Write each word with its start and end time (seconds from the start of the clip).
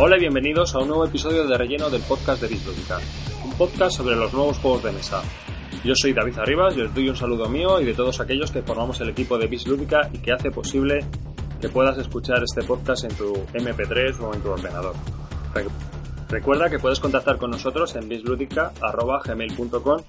Hola 0.00 0.16
y 0.16 0.20
bienvenidos 0.20 0.76
a 0.76 0.78
un 0.78 0.86
nuevo 0.86 1.04
episodio 1.06 1.44
de 1.44 1.58
relleno 1.58 1.90
del 1.90 2.02
podcast 2.02 2.40
de 2.40 2.46
Bislúdica, 2.46 3.00
un 3.44 3.50
podcast 3.54 3.96
sobre 3.96 4.14
los 4.14 4.32
nuevos 4.32 4.56
juegos 4.58 4.84
de 4.84 4.92
mesa. 4.92 5.24
Yo 5.82 5.92
soy 5.96 6.12
David 6.12 6.38
Arribas 6.38 6.76
y 6.76 6.82
os 6.82 6.94
doy 6.94 7.08
un 7.08 7.16
saludo 7.16 7.48
mío 7.48 7.80
y 7.80 7.84
de 7.84 7.94
todos 7.94 8.20
aquellos 8.20 8.52
que 8.52 8.62
formamos 8.62 9.00
el 9.00 9.08
equipo 9.08 9.36
de 9.38 9.48
Bislúdica 9.48 10.08
y 10.12 10.18
que 10.18 10.30
hace 10.30 10.52
posible 10.52 11.04
que 11.60 11.68
puedas 11.68 11.98
escuchar 11.98 12.44
este 12.44 12.62
podcast 12.62 13.06
en 13.06 13.16
tu 13.16 13.32
MP3 13.54 14.20
o 14.20 14.32
en 14.32 14.40
tu 14.40 14.50
ordenador. 14.50 14.94
Recuerda 16.28 16.70
que 16.70 16.78
puedes 16.78 17.00
contactar 17.00 17.36
con 17.36 17.50
nosotros 17.50 17.96
en 17.96 18.08
bisludica.gmail.com 18.08 20.00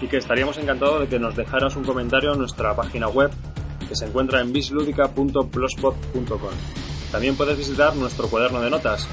y 0.00 0.08
que 0.08 0.16
estaríamos 0.16 0.58
encantados 0.58 0.98
de 1.02 1.06
que 1.06 1.20
nos 1.20 1.36
dejaras 1.36 1.76
un 1.76 1.84
comentario 1.84 2.32
en 2.32 2.40
nuestra 2.40 2.74
página 2.74 3.06
web 3.06 3.30
que 3.88 3.94
se 3.94 4.06
encuentra 4.06 4.40
en 4.40 4.52
bisludica.blogspot.com. 4.52 6.50
También 7.12 7.36
puedes 7.36 7.56
visitar 7.56 7.94
nuestro 7.96 8.28
cuaderno 8.28 8.60
de 8.60 8.68
notas, 8.68 9.08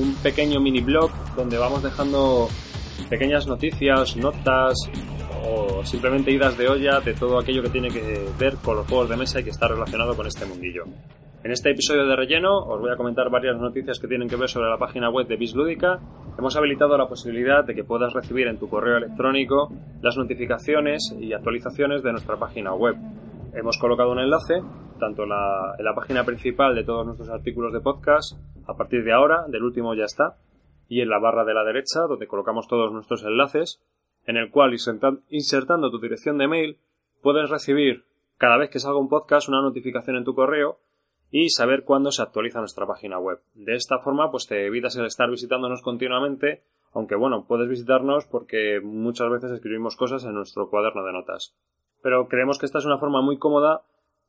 un 0.00 0.14
pequeño 0.22 0.60
mini 0.60 0.80
blog 0.80 1.10
donde 1.36 1.58
vamos 1.58 1.82
dejando 1.82 2.48
pequeñas 3.08 3.46
noticias, 3.46 4.16
notas 4.16 4.74
o 5.46 5.84
simplemente 5.84 6.30
idas 6.30 6.56
de 6.56 6.68
olla 6.68 7.00
de 7.00 7.14
todo 7.14 7.38
aquello 7.38 7.62
que 7.62 7.70
tiene 7.70 7.88
que 7.88 8.26
ver 8.38 8.56
con 8.56 8.76
los 8.76 8.86
juegos 8.86 9.08
de 9.08 9.16
mesa 9.16 9.40
y 9.40 9.44
que 9.44 9.50
está 9.50 9.68
relacionado 9.68 10.14
con 10.14 10.26
este 10.26 10.46
mundillo. 10.46 10.84
En 11.42 11.52
este 11.52 11.70
episodio 11.70 12.06
de 12.06 12.16
relleno 12.16 12.58
os 12.58 12.80
voy 12.80 12.90
a 12.90 12.96
comentar 12.96 13.30
varias 13.30 13.56
noticias 13.58 13.98
que 13.98 14.08
tienen 14.08 14.28
que 14.28 14.36
ver 14.36 14.48
sobre 14.48 14.68
la 14.68 14.78
página 14.78 15.10
web 15.10 15.26
de 15.26 15.36
Bislúdica. 15.36 15.98
Hemos 16.38 16.56
habilitado 16.56 16.96
la 16.96 17.08
posibilidad 17.08 17.64
de 17.64 17.74
que 17.74 17.84
puedas 17.84 18.12
recibir 18.12 18.46
en 18.46 18.58
tu 18.58 18.68
correo 18.68 18.98
electrónico 18.98 19.72
las 20.02 20.16
notificaciones 20.16 21.14
y 21.18 21.32
actualizaciones 21.32 22.02
de 22.02 22.12
nuestra 22.12 22.36
página 22.36 22.74
web. 22.74 22.96
Hemos 23.54 23.78
colocado 23.78 24.12
un 24.12 24.20
enlace, 24.20 24.62
tanto 24.98 25.22
en 25.24 25.30
la, 25.30 25.74
en 25.78 25.84
la 25.84 25.94
página 25.94 26.24
principal 26.24 26.74
de 26.74 26.84
todos 26.84 27.06
nuestros 27.06 27.30
artículos 27.30 27.72
de 27.72 27.80
podcast, 27.80 28.36
a 28.70 28.76
partir 28.76 29.04
de 29.04 29.12
ahora, 29.12 29.44
del 29.48 29.64
último 29.64 29.94
ya 29.94 30.04
está, 30.04 30.38
y 30.88 31.00
en 31.00 31.08
la 31.08 31.18
barra 31.18 31.44
de 31.44 31.54
la 31.54 31.64
derecha, 31.64 32.06
donde 32.08 32.26
colocamos 32.26 32.68
todos 32.68 32.92
nuestros 32.92 33.22
enlaces, 33.24 33.82
en 34.26 34.36
el 34.36 34.50
cual 34.50 34.74
insertando 35.28 35.90
tu 35.90 36.00
dirección 36.00 36.38
de 36.38 36.48
mail, 36.48 36.78
puedes 37.22 37.50
recibir 37.50 38.04
cada 38.38 38.56
vez 38.56 38.70
que 38.70 38.78
salga 38.78 38.98
un 38.98 39.08
podcast 39.08 39.48
una 39.48 39.62
notificación 39.62 40.16
en 40.16 40.24
tu 40.24 40.34
correo 40.34 40.78
y 41.30 41.50
saber 41.50 41.84
cuándo 41.84 42.10
se 42.10 42.22
actualiza 42.22 42.58
nuestra 42.58 42.86
página 42.86 43.18
web. 43.18 43.40
De 43.54 43.74
esta 43.74 43.98
forma, 43.98 44.30
pues 44.30 44.46
te 44.46 44.66
evitas 44.66 44.96
el 44.96 45.06
estar 45.06 45.30
visitándonos 45.30 45.82
continuamente, 45.82 46.62
aunque 46.92 47.14
bueno, 47.14 47.44
puedes 47.46 47.68
visitarnos 47.68 48.26
porque 48.26 48.80
muchas 48.82 49.30
veces 49.30 49.52
escribimos 49.52 49.96
cosas 49.96 50.24
en 50.24 50.34
nuestro 50.34 50.68
cuaderno 50.68 51.04
de 51.04 51.12
notas 51.12 51.54
pero 52.02 52.28
creemos 52.28 52.58
que 52.58 52.66
esta 52.66 52.78
es 52.78 52.84
una 52.84 52.98
forma 52.98 53.20
muy 53.22 53.38
cómoda 53.38 53.82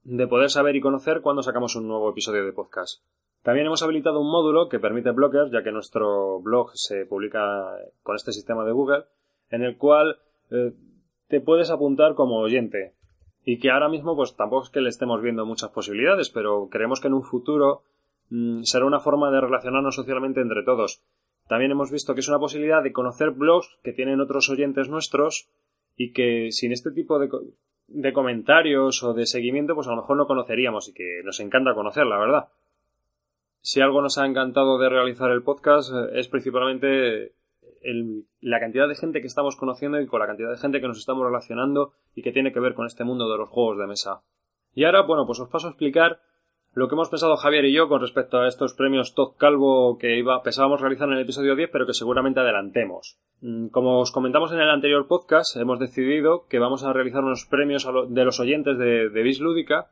de 0.04 0.28
poder 0.28 0.50
saber 0.50 0.76
y 0.76 0.82
conocer 0.82 1.22
cuando 1.22 1.44
sacamos 1.44 1.76
un 1.76 1.88
nuevo 1.88 2.10
episodio 2.10 2.46
de 2.46 2.54
podcast. 2.54 3.04
También 3.44 3.66
hemos 3.66 3.82
habilitado 3.82 4.20
un 4.20 4.32
módulo 4.32 4.70
que 4.70 4.80
permite 4.80 5.12
blockers, 5.12 5.52
ya 5.52 5.64
que 5.64 5.72
nuestro 5.72 6.40
blog 6.42 6.72
se 6.76 7.06
publica 7.06 7.76
con 8.04 8.16
este 8.16 8.32
sistema 8.32 8.64
de 8.66 8.72
Google, 8.72 9.06
en 9.50 9.64
el 9.64 9.78
cual 9.78 10.20
eh, 10.52 10.74
te 11.28 11.42
puedes 11.42 11.72
apuntar 11.72 12.14
como 12.14 12.38
oyente. 12.38 12.94
Y 13.44 13.58
que 13.58 13.72
ahora 13.72 13.90
mismo, 13.90 14.16
pues 14.16 14.36
tampoco 14.36 14.66
es 14.66 14.70
que 14.70 14.82
le 14.82 14.90
estemos 14.90 15.22
viendo 15.22 15.46
muchas 15.48 15.72
posibilidades, 15.72 16.30
pero 16.30 16.68
creemos 16.70 17.02
que 17.02 17.08
en 17.08 17.16
un 17.16 17.24
futuro 17.24 17.82
mm, 18.30 18.62
será 18.62 18.86
una 18.86 19.00
forma 19.00 19.32
de 19.32 19.42
relacionarnos 19.42 19.96
socialmente 19.96 20.42
entre 20.42 20.64
todos. 20.64 21.02
También 21.48 21.72
hemos 21.72 21.92
visto 21.92 22.14
que 22.14 22.20
es 22.20 22.30
una 22.30 22.38
posibilidad 22.38 22.84
de 22.84 22.94
conocer 22.94 23.32
blogs 23.32 23.80
que 23.84 23.94
tienen 23.94 24.22
otros 24.22 24.50
oyentes 24.52 24.88
nuestros 24.88 25.50
y 25.98 26.14
que 26.14 26.52
sin 26.52 26.72
este 26.72 26.92
tipo 26.92 27.18
de, 27.18 27.28
de 27.88 28.14
comentarios 28.14 29.02
o 29.02 29.14
de 29.16 29.26
seguimiento, 29.26 29.74
pues 29.74 29.88
a 29.88 29.92
lo 29.92 29.98
mejor 29.98 30.18
no 30.18 30.28
conoceríamos 30.28 30.90
y 30.90 30.94
que 30.94 31.22
nos 31.24 31.40
encanta 31.40 31.74
conocer, 31.74 32.06
la 32.06 32.20
verdad. 32.20 32.50
Si 33.62 33.80
algo 33.80 34.02
nos 34.02 34.18
ha 34.18 34.26
encantado 34.26 34.80
de 34.80 34.90
realizar 34.90 35.30
el 35.30 35.44
podcast 35.44 35.92
eh, 35.94 36.20
es 36.20 36.28
principalmente 36.28 37.34
la 38.42 38.60
cantidad 38.60 38.88
de 38.88 38.96
gente 38.96 39.22
que 39.22 39.28
estamos 39.28 39.56
conociendo 39.56 40.00
y 40.00 40.08
con 40.08 40.20
la 40.20 40.28
cantidad 40.28 40.50
de 40.50 40.58
gente 40.58 40.82
que 40.82 40.88
nos 40.88 40.98
estamos 40.98 41.26
relacionando 41.26 41.94
y 42.16 42.22
que 42.22 42.32
tiene 42.32 42.54
que 42.54 42.60
ver 42.60 42.74
con 42.74 42.86
este 42.86 43.04
mundo 43.04 43.30
de 43.32 43.38
los 43.38 43.50
juegos 43.50 43.78
de 43.78 43.88
mesa. 43.88 44.22
Y 44.74 44.84
ahora, 44.84 45.02
bueno, 45.04 45.26
pues 45.26 45.40
os 45.40 45.50
paso 45.50 45.68
a 45.68 45.72
explicar 45.72 46.22
lo 46.74 46.88
que 46.88 46.96
hemos 46.96 47.10
pensado 47.10 47.36
Javier 47.36 47.66
y 47.66 47.74
yo 47.74 47.90
con 47.90 48.02
respecto 48.02 48.38
a 48.38 48.48
estos 48.48 48.74
premios 48.74 49.14
Todd 49.14 49.36
Calvo 49.38 49.98
que 49.98 50.18
iba, 50.18 50.42
pensábamos 50.42 50.80
realizar 50.80 51.08
en 51.10 51.16
el 51.16 51.24
episodio 51.24 51.56
10, 51.56 51.70
pero 51.72 51.86
que 51.86 51.94
seguramente 51.94 52.40
adelantemos. 52.40 53.20
Mm, 53.42 53.68
como 53.68 54.00
os 54.00 54.12
comentamos 54.12 54.52
en 54.54 54.60
el 54.60 54.70
anterior 54.70 55.08
podcast, 55.08 55.58
hemos 55.58 55.80
decidido 55.80 56.46
que 56.48 56.60
vamos 56.60 56.84
a 56.84 56.94
realizar 56.94 57.24
unos 57.24 57.46
premios 57.46 57.88
de 58.10 58.26
los 58.26 58.40
oyentes 58.40 58.78
de, 58.78 59.10
de 59.10 59.24
Bis 59.24 59.40
Lúdica 59.40 59.92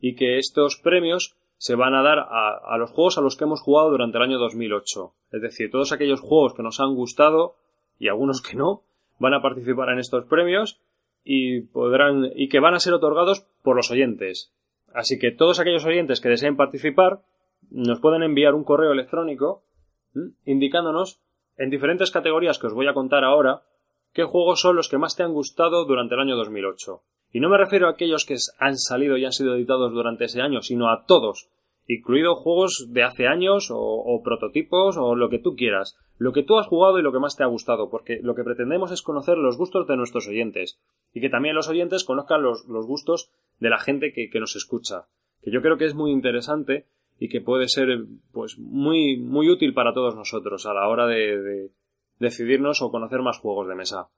y 0.00 0.14
que 0.14 0.38
estos 0.38 0.76
premios 0.76 1.36
se 1.60 1.74
van 1.74 1.94
a 1.94 2.02
dar 2.02 2.18
a, 2.20 2.56
a, 2.56 2.78
los 2.78 2.90
juegos 2.90 3.18
a 3.18 3.20
los 3.20 3.36
que 3.36 3.44
hemos 3.44 3.60
jugado 3.60 3.90
durante 3.90 4.16
el 4.16 4.24
año 4.24 4.38
2008. 4.38 5.12
Es 5.30 5.42
decir, 5.42 5.70
todos 5.70 5.92
aquellos 5.92 6.22
juegos 6.22 6.54
que 6.54 6.62
nos 6.62 6.80
han 6.80 6.94
gustado 6.94 7.56
y 7.98 8.08
algunos 8.08 8.40
que 8.40 8.56
no 8.56 8.80
van 9.18 9.34
a 9.34 9.42
participar 9.42 9.90
en 9.90 9.98
estos 9.98 10.24
premios 10.24 10.80
y 11.22 11.60
podrán 11.60 12.30
y 12.34 12.48
que 12.48 12.60
van 12.60 12.72
a 12.72 12.80
ser 12.80 12.94
otorgados 12.94 13.46
por 13.62 13.76
los 13.76 13.90
oyentes. 13.90 14.54
Así 14.94 15.18
que 15.18 15.32
todos 15.32 15.60
aquellos 15.60 15.84
oyentes 15.84 16.22
que 16.22 16.30
deseen 16.30 16.56
participar 16.56 17.20
nos 17.70 18.00
pueden 18.00 18.22
enviar 18.22 18.54
un 18.54 18.64
correo 18.64 18.92
electrónico 18.92 19.62
indicándonos 20.46 21.20
en 21.58 21.68
diferentes 21.68 22.10
categorías 22.10 22.58
que 22.58 22.68
os 22.68 22.74
voy 22.74 22.86
a 22.86 22.94
contar 22.94 23.22
ahora 23.22 23.64
qué 24.14 24.24
juegos 24.24 24.62
son 24.62 24.76
los 24.76 24.88
que 24.88 24.96
más 24.96 25.14
te 25.14 25.24
han 25.24 25.34
gustado 25.34 25.84
durante 25.84 26.14
el 26.14 26.22
año 26.22 26.36
2008. 26.36 27.02
Y 27.32 27.40
no 27.40 27.48
me 27.48 27.58
refiero 27.58 27.86
a 27.86 27.90
aquellos 27.90 28.24
que 28.24 28.36
han 28.58 28.76
salido 28.76 29.16
y 29.16 29.24
han 29.24 29.32
sido 29.32 29.54
editados 29.54 29.92
durante 29.92 30.24
ese 30.24 30.40
año, 30.40 30.62
sino 30.62 30.90
a 30.90 31.04
todos, 31.06 31.48
incluido 31.86 32.34
juegos 32.34 32.88
de 32.90 33.02
hace 33.02 33.26
años 33.26 33.70
o, 33.70 33.78
o, 33.78 34.22
prototipos 34.22 34.96
o 34.96 35.14
lo 35.14 35.28
que 35.28 35.38
tú 35.38 35.54
quieras, 35.56 35.96
lo 36.18 36.32
que 36.32 36.42
tú 36.42 36.58
has 36.58 36.66
jugado 36.66 36.98
y 36.98 37.02
lo 37.02 37.12
que 37.12 37.18
más 37.18 37.36
te 37.36 37.42
ha 37.42 37.46
gustado, 37.46 37.88
porque 37.90 38.20
lo 38.22 38.34
que 38.34 38.44
pretendemos 38.44 38.92
es 38.92 39.02
conocer 39.02 39.38
los 39.38 39.56
gustos 39.56 39.86
de 39.86 39.96
nuestros 39.96 40.28
oyentes 40.28 40.80
y 41.12 41.20
que 41.20 41.30
también 41.30 41.54
los 41.54 41.68
oyentes 41.68 42.04
conozcan 42.04 42.42
los, 42.42 42.66
los 42.68 42.86
gustos 42.86 43.30
de 43.58 43.70
la 43.70 43.78
gente 43.78 44.12
que, 44.12 44.28
que, 44.30 44.40
nos 44.40 44.56
escucha, 44.56 45.06
que 45.42 45.50
yo 45.50 45.62
creo 45.62 45.78
que 45.78 45.86
es 45.86 45.94
muy 45.94 46.10
interesante 46.12 46.86
y 47.18 47.28
que 47.28 47.40
puede 47.40 47.68
ser 47.68 47.88
pues 48.32 48.58
muy, 48.58 49.18
muy 49.18 49.48
útil 49.48 49.74
para 49.74 49.92
todos 49.92 50.14
nosotros 50.14 50.66
a 50.66 50.74
la 50.74 50.88
hora 50.88 51.06
de, 51.06 51.40
de 51.40 51.70
decidirnos 52.18 52.82
o 52.82 52.90
conocer 52.90 53.20
más 53.20 53.38
juegos 53.38 53.68
de 53.68 53.74
mesa. 53.74 54.08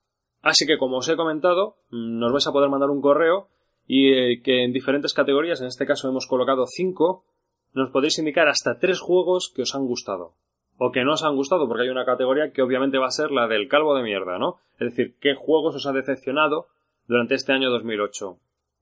Así 0.43 0.67
que 0.67 0.77
como 0.77 0.99
os 0.99 1.09
he 1.09 1.17
comentado, 1.17 1.77
mm, 1.91 2.19
nos 2.19 2.33
vais 2.33 2.47
a 2.47 2.53
poder 2.53 2.69
mandar 2.69 2.91
un 2.91 3.01
correo 3.01 3.49
y 3.87 4.13
eh, 4.13 4.43
que 4.43 4.65
en 4.65 4.73
diferentes 4.73 5.15
categorías, 5.15 5.61
en 5.61 5.69
este 5.69 5.87
caso 5.87 6.09
hemos 6.09 6.27
colocado 6.27 6.67
cinco, 6.67 7.25
nos 7.73 7.91
podéis 7.91 8.19
indicar 8.19 8.49
hasta 8.49 8.79
tres 8.79 9.01
juegos 9.01 9.53
que 9.55 9.63
os 9.63 9.75
han 9.75 9.87
gustado 9.87 10.35
o 10.79 10.91
que 10.91 11.05
no 11.05 11.13
os 11.13 11.23
han 11.23 11.37
gustado, 11.37 11.69
porque 11.69 11.85
hay 11.85 11.91
una 11.91 12.05
categoría 12.05 12.51
que 12.53 12.63
obviamente 12.63 12.99
va 12.99 13.07
a 13.07 13.13
ser 13.13 13.31
la 13.31 13.47
del 13.47 13.69
calvo 13.69 13.95
de 13.95 14.03
mierda, 14.03 14.39
¿no? 14.39 14.57
Es 14.81 14.91
decir, 14.91 15.17
qué 15.21 15.35
juegos 15.35 15.77
os 15.77 15.87
ha 15.87 15.93
decepcionado 15.93 16.67
durante 17.07 17.37
este 17.37 17.53
año 17.53 17.71
2008. 17.71 18.39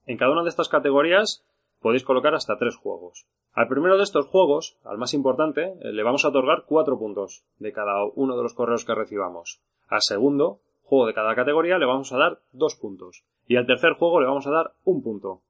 En 0.06 0.16
cada 0.16 0.32
una 0.32 0.42
de 0.42 0.48
estas 0.48 0.70
categorías 0.70 1.44
podéis 1.80 2.04
colocar 2.04 2.34
hasta 2.34 2.56
tres 2.58 2.76
juegos. 2.76 3.26
Al 3.52 3.68
primero 3.68 3.96
de 3.96 4.04
estos 4.04 4.26
juegos, 4.26 4.78
al 4.84 4.96
más 4.96 5.12
importante, 5.12 5.74
eh, 5.82 5.92
le 5.92 6.02
vamos 6.02 6.24
a 6.24 6.28
otorgar 6.28 6.64
cuatro 6.66 6.98
puntos 6.98 7.44
de 7.58 7.72
cada 7.72 8.04
uno 8.14 8.36
de 8.36 8.44
los 8.44 8.54
correos 8.54 8.84
que 8.84 8.94
recibamos. 8.94 9.60
Al 9.88 10.00
segundo, 10.02 10.60
juego 10.90 11.06
de 11.06 11.14
cada 11.14 11.36
categoría, 11.36 11.78
le 11.78 11.86
vamos 11.86 12.12
a 12.12 12.18
dar 12.18 12.40
dos 12.52 12.74
puntos. 12.74 13.24
Y 13.46 13.56
al 13.56 13.66
tercer 13.66 13.92
juego 13.92 14.20
le 14.20 14.26
vamos 14.26 14.46
a 14.48 14.50
dar 14.50 14.72
un 14.84 15.02
punto. 15.02 15.42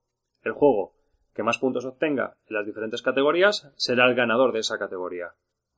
El 0.42 0.52
juego 0.52 0.92
que 1.34 1.42
más 1.42 1.56
puntos 1.56 1.86
obtenga 1.86 2.36
en 2.46 2.56
las 2.56 2.66
diferentes 2.66 3.00
categorías 3.00 3.72
será 3.76 4.06
el 4.06 4.14
ganador 4.14 4.52
de 4.52 4.58
esa 4.58 4.78
categoría. 4.78 5.32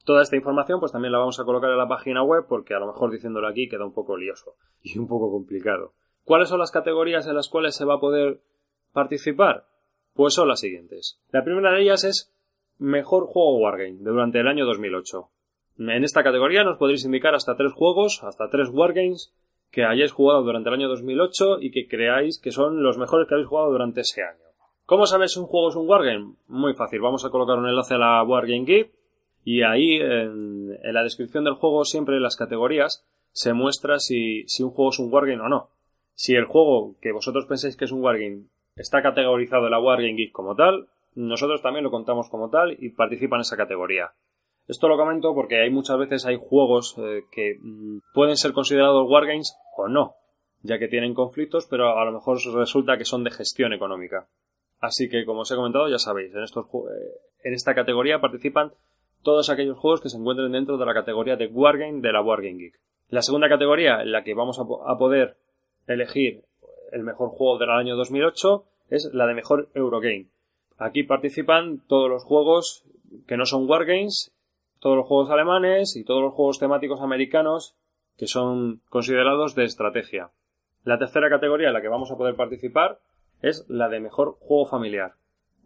Toda 0.04 0.22
esta 0.22 0.34
información 0.34 0.80
pues 0.80 0.90
también 0.90 1.12
la 1.12 1.18
vamos 1.18 1.38
a 1.38 1.44
colocar 1.44 1.70
en 1.70 1.78
la 1.78 1.86
página 1.86 2.24
web 2.24 2.46
porque 2.48 2.74
a 2.74 2.80
lo 2.80 2.88
mejor 2.88 3.12
diciéndolo 3.12 3.46
aquí 3.46 3.68
queda 3.68 3.84
un 3.84 3.94
poco 3.94 4.16
lioso 4.16 4.56
y 4.82 4.98
un 4.98 5.06
poco 5.06 5.30
complicado. 5.30 5.92
¿Cuáles 6.24 6.48
son 6.48 6.58
las 6.58 6.72
categorías 6.72 7.28
en 7.28 7.36
las 7.36 7.48
cuales 7.48 7.76
se 7.76 7.84
va 7.84 7.94
a 7.94 8.00
poder 8.00 8.40
participar? 8.92 9.66
Pues 10.12 10.34
son 10.34 10.48
las 10.48 10.58
siguientes. 10.58 11.20
La 11.30 11.44
primera 11.44 11.70
de 11.70 11.82
ellas 11.82 12.02
es 12.02 12.34
Mejor 12.78 13.26
Juego 13.26 13.58
Wargame 13.58 13.98
durante 14.00 14.40
el 14.40 14.48
año 14.48 14.66
2008. 14.66 15.30
En 15.78 16.04
esta 16.04 16.24
categoría 16.24 16.64
nos 16.64 16.78
podréis 16.78 17.04
indicar 17.04 17.34
hasta 17.36 17.56
tres 17.56 17.72
juegos, 17.72 18.22
hasta 18.24 18.50
tres 18.50 18.68
Wargames 18.72 19.32
que 19.72 19.84
hayáis 19.84 20.12
jugado 20.12 20.42
durante 20.42 20.68
el 20.68 20.74
año 20.74 20.88
2008 20.88 21.58
y 21.60 21.70
que 21.70 21.88
creáis 21.88 22.38
que 22.38 22.52
son 22.52 22.82
los 22.82 22.98
mejores 22.98 23.26
que 23.26 23.34
habéis 23.34 23.48
jugado 23.48 23.72
durante 23.72 24.02
ese 24.02 24.22
año. 24.22 24.38
¿Cómo 24.84 25.06
sabes 25.06 25.32
si 25.32 25.40
un 25.40 25.46
juego 25.46 25.70
es 25.70 25.76
un 25.76 25.88
Wargame? 25.88 26.34
Muy 26.46 26.74
fácil, 26.74 27.00
vamos 27.00 27.24
a 27.24 27.30
colocar 27.30 27.58
un 27.58 27.66
enlace 27.66 27.94
a 27.94 27.98
la 27.98 28.22
Wargame 28.22 28.66
Geek 28.66 28.92
y 29.44 29.62
ahí 29.62 29.96
en, 29.96 30.78
la 30.82 31.02
descripción 31.02 31.44
del 31.44 31.54
juego 31.54 31.84
siempre 31.86 32.16
en 32.16 32.22
las 32.22 32.36
categorías 32.36 33.06
se 33.32 33.54
muestra 33.54 33.98
si, 33.98 34.44
si 34.46 34.62
un 34.62 34.70
juego 34.70 34.90
es 34.90 34.98
un 34.98 35.10
Wargame 35.10 35.40
o 35.40 35.48
no. 35.48 35.70
Si 36.14 36.34
el 36.34 36.44
juego 36.44 36.94
que 37.00 37.12
vosotros 37.12 37.46
pensáis 37.46 37.76
que 37.76 37.86
es 37.86 37.92
un 37.92 38.02
Wargame 38.02 38.44
está 38.76 39.02
categorizado 39.02 39.64
en 39.64 39.70
la 39.70 39.80
Wargame 39.80 40.16
Geek 40.16 40.32
como 40.32 40.54
tal, 40.54 40.88
nosotros 41.14 41.62
también 41.62 41.84
lo 41.84 41.90
contamos 41.90 42.28
como 42.28 42.50
tal 42.50 42.76
y 42.78 42.90
participa 42.90 43.36
en 43.36 43.42
esa 43.42 43.56
categoría. 43.56 44.12
Esto 44.68 44.88
lo 44.88 44.96
comento 44.96 45.34
porque 45.34 45.60
hay 45.60 45.70
muchas 45.70 45.98
veces 45.98 46.24
hay 46.24 46.38
juegos 46.40 46.96
eh, 46.98 47.22
que 47.30 47.56
mm, 47.60 47.98
pueden 48.14 48.36
ser 48.36 48.52
considerados 48.52 49.08
Wargames 49.08 49.56
o 49.76 49.88
no, 49.88 50.14
ya 50.62 50.78
que 50.78 50.88
tienen 50.88 51.14
conflictos, 51.14 51.66
pero 51.68 51.98
a 51.98 52.04
lo 52.04 52.12
mejor 52.12 52.38
resulta 52.54 52.96
que 52.96 53.04
son 53.04 53.24
de 53.24 53.30
gestión 53.30 53.72
económica. 53.72 54.28
Así 54.80 55.08
que, 55.08 55.24
como 55.24 55.40
os 55.40 55.50
he 55.50 55.56
comentado, 55.56 55.88
ya 55.88 55.98
sabéis, 55.98 56.34
en, 56.34 56.42
estos, 56.42 56.66
eh, 56.66 57.44
en 57.44 57.54
esta 57.54 57.74
categoría 57.74 58.20
participan 58.20 58.72
todos 59.22 59.50
aquellos 59.50 59.78
juegos 59.78 60.00
que 60.00 60.08
se 60.08 60.16
encuentren 60.16 60.52
dentro 60.52 60.76
de 60.76 60.86
la 60.86 60.94
categoría 60.94 61.36
de 61.36 61.46
Wargame 61.46 62.00
de 62.00 62.12
la 62.12 62.22
Wargame 62.22 62.58
Geek. 62.58 62.80
La 63.08 63.22
segunda 63.22 63.48
categoría 63.48 64.00
en 64.02 64.10
la 64.10 64.24
que 64.24 64.34
vamos 64.34 64.58
a, 64.58 64.98
poder 64.98 65.36
elegir 65.86 66.44
el 66.92 67.02
mejor 67.02 67.28
juego 67.30 67.58
del 67.58 67.70
año 67.70 67.94
2008 67.94 68.64
es 68.90 69.10
la 69.12 69.26
de 69.26 69.34
mejor 69.34 69.68
Eurogame. 69.74 70.28
Aquí 70.78 71.02
participan 71.02 71.82
todos 71.86 72.08
los 72.08 72.24
juegos 72.24 72.84
que 73.26 73.36
no 73.36 73.44
son 73.44 73.68
Wargames, 73.68 74.32
todos 74.82 74.96
los 74.96 75.06
juegos 75.06 75.30
alemanes 75.30 75.94
y 75.94 76.02
todos 76.02 76.20
los 76.20 76.34
juegos 76.34 76.58
temáticos 76.58 77.00
americanos 77.00 77.76
que 78.18 78.26
son 78.26 78.82
considerados 78.90 79.54
de 79.54 79.62
estrategia. 79.62 80.32
La 80.82 80.98
tercera 80.98 81.30
categoría 81.30 81.68
en 81.68 81.74
la 81.74 81.80
que 81.80 81.88
vamos 81.88 82.10
a 82.10 82.16
poder 82.16 82.34
participar 82.34 82.98
es 83.42 83.64
la 83.68 83.88
de 83.88 84.00
mejor 84.00 84.38
juego 84.40 84.66
familiar. 84.66 85.14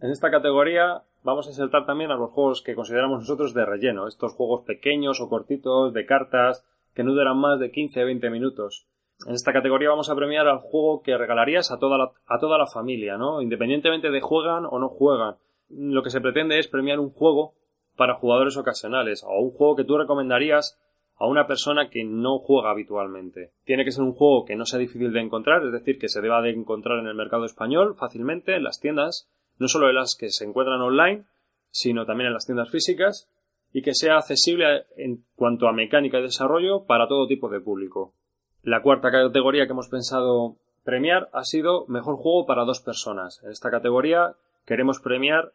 En 0.02 0.10
esta 0.10 0.30
categoría 0.30 1.02
vamos 1.22 1.46
a 1.46 1.50
insertar 1.50 1.86
también 1.86 2.10
a 2.10 2.16
los 2.16 2.30
juegos 2.30 2.60
que 2.60 2.74
consideramos 2.74 3.20
nosotros 3.20 3.54
de 3.54 3.64
relleno, 3.64 4.06
estos 4.06 4.34
juegos 4.34 4.66
pequeños 4.66 5.18
o 5.22 5.30
cortitos 5.30 5.94
de 5.94 6.04
cartas 6.04 6.66
que 6.94 7.02
no 7.02 7.14
duran 7.14 7.38
más 7.38 7.58
de 7.58 7.70
15 7.70 8.02
o 8.02 8.06
20 8.06 8.28
minutos. 8.28 8.86
En 9.26 9.32
esta 9.32 9.54
categoría 9.54 9.88
vamos 9.88 10.10
a 10.10 10.14
premiar 10.14 10.46
al 10.46 10.58
juego 10.58 11.00
que 11.00 11.16
regalarías 11.16 11.70
a 11.70 11.78
toda 11.78 11.96
la, 11.96 12.12
a 12.26 12.38
toda 12.38 12.58
la 12.58 12.66
familia, 12.66 13.16
¿no? 13.16 13.40
Independientemente 13.40 14.10
de 14.10 14.20
juegan 14.20 14.66
o 14.66 14.78
no 14.78 14.90
juegan. 14.90 15.36
Lo 15.70 16.02
que 16.02 16.10
se 16.10 16.20
pretende 16.20 16.58
es 16.58 16.68
premiar 16.68 17.00
un 17.00 17.10
juego 17.10 17.54
para 17.96 18.14
jugadores 18.14 18.56
ocasionales 18.56 19.24
o 19.24 19.40
un 19.40 19.50
juego 19.50 19.76
que 19.76 19.84
tú 19.84 19.96
recomendarías 19.98 20.78
a 21.18 21.26
una 21.26 21.46
persona 21.46 21.88
que 21.88 22.04
no 22.04 22.38
juega 22.38 22.70
habitualmente. 22.70 23.52
Tiene 23.64 23.84
que 23.84 23.92
ser 23.92 24.04
un 24.04 24.12
juego 24.12 24.44
que 24.44 24.56
no 24.56 24.66
sea 24.66 24.78
difícil 24.78 25.12
de 25.12 25.20
encontrar, 25.20 25.64
es 25.64 25.72
decir, 25.72 25.98
que 25.98 26.08
se 26.08 26.20
deba 26.20 26.42
de 26.42 26.50
encontrar 26.50 26.98
en 26.98 27.06
el 27.06 27.14
mercado 27.14 27.46
español 27.46 27.94
fácilmente, 27.98 28.54
en 28.54 28.64
las 28.64 28.80
tiendas, 28.80 29.28
no 29.58 29.68
solo 29.68 29.88
en 29.88 29.94
las 29.94 30.14
que 30.14 30.28
se 30.28 30.44
encuentran 30.44 30.80
online, 30.80 31.24
sino 31.70 32.04
también 32.04 32.28
en 32.28 32.34
las 32.34 32.44
tiendas 32.44 32.70
físicas, 32.70 33.30
y 33.72 33.82
que 33.82 33.94
sea 33.94 34.18
accesible 34.18 34.84
en 34.96 35.24
cuanto 35.34 35.68
a 35.68 35.72
mecánica 35.72 36.18
y 36.18 36.22
desarrollo 36.22 36.84
para 36.84 37.08
todo 37.08 37.26
tipo 37.26 37.48
de 37.48 37.60
público. 37.60 38.14
La 38.62 38.82
cuarta 38.82 39.10
categoría 39.10 39.66
que 39.66 39.72
hemos 39.72 39.88
pensado 39.88 40.56
premiar 40.84 41.28
ha 41.32 41.44
sido 41.44 41.86
mejor 41.86 42.16
juego 42.16 42.46
para 42.46 42.64
dos 42.64 42.80
personas. 42.80 43.40
En 43.44 43.50
esta 43.50 43.70
categoría 43.70 44.34
queremos 44.66 45.00
premiar 45.00 45.52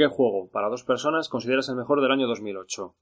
qué 0.00 0.06
juego 0.06 0.48
para 0.50 0.70
dos 0.70 0.82
personas 0.82 1.28
consideras 1.28 1.68
el 1.68 1.76
mejor 1.76 2.00
del 2.00 2.10
año 2.10 2.26
2008. 2.26 2.94